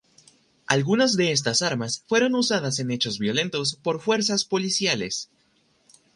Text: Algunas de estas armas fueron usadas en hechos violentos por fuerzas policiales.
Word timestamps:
Algunas 0.65 1.15
de 1.15 1.31
estas 1.31 1.61
armas 1.61 2.03
fueron 2.07 2.33
usadas 2.33 2.79
en 2.79 2.89
hechos 2.89 3.19
violentos 3.19 3.75
por 3.75 4.01
fuerzas 4.01 4.45
policiales. 4.45 5.29